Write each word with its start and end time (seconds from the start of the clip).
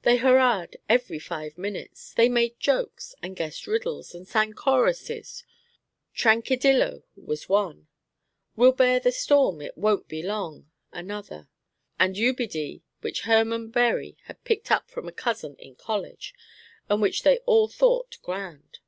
They 0.00 0.16
hurrahed 0.16 0.78
every 0.88 1.18
five 1.18 1.58
minutes. 1.58 2.14
They 2.14 2.30
made 2.30 2.58
jokes 2.58 3.14
and 3.22 3.36
guessed 3.36 3.66
riddles, 3.66 4.14
and 4.14 4.26
sang 4.26 4.54
choruses, 4.54 5.44
"Tranquidillo" 6.14 7.02
was 7.16 7.50
one; 7.50 7.88
"We'll 8.56 8.72
bear 8.72 8.98
the 8.98 9.12
storm, 9.12 9.60
it 9.60 9.76
won't 9.76 10.08
be 10.08 10.22
long," 10.22 10.70
another; 10.90 11.50
and 12.00 12.16
"Ubidee," 12.16 12.82
which 13.02 13.24
Herman 13.24 13.68
Bury 13.68 14.16
had 14.22 14.42
picked 14.44 14.70
up 14.70 14.90
from 14.90 15.06
a 15.06 15.12
cousin 15.12 15.54
in 15.58 15.74
college, 15.74 16.32
and 16.88 17.02
which 17.02 17.22
they 17.22 17.40
all 17.40 17.68
thought 17.68 18.16
grand. 18.22 18.78